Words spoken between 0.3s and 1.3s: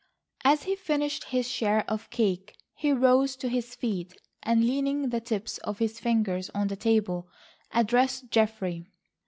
As he finished